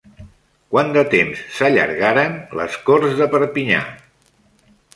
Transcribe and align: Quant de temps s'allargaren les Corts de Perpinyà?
Quant 0.75 0.87
de 0.95 1.03
temps 1.11 1.43
s'allargaren 1.59 2.39
les 2.61 2.79
Corts 2.89 3.15
de 3.23 3.29
Perpinyà? 3.35 3.87